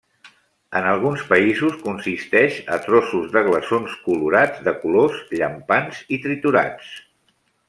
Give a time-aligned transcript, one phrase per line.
[0.77, 6.95] En alguns països consisteix a trossos de glaçons colorats de colors llampants i triturats.